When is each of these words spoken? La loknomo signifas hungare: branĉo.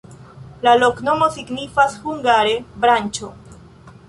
La 0.67 0.71
loknomo 0.83 1.27
signifas 1.37 1.99
hungare: 2.07 2.57
branĉo. 2.87 3.31